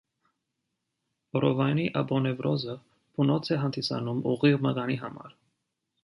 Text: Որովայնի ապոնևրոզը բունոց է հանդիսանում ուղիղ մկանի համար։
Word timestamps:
Որովայնի 1.35 1.83
ապոնևրոզը 2.01 2.75
բունոց 3.19 3.51
է 3.55 3.59
հանդիսանում 3.65 4.23
ուղիղ 4.31 4.57
մկանի 4.69 4.97
համար։ 5.03 5.37